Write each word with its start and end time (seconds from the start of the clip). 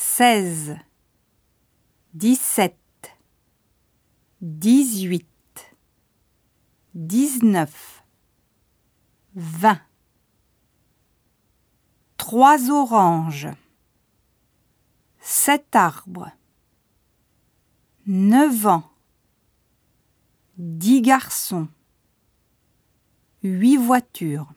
seize, 0.00 0.76
dix-sept, 2.14 2.78
dix-huit, 4.40 5.26
dix-neuf, 6.94 8.04
vingt. 9.34 9.82
Trois 12.16 12.70
oranges, 12.70 13.48
sept 15.18 15.74
arbres, 15.74 16.30
neuf 18.06 18.66
ans, 18.66 18.88
dix 20.58 21.02
garçons, 21.02 21.66
huit 23.42 23.78
voitures. 23.78 24.52